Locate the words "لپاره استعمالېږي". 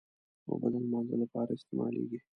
1.23-2.19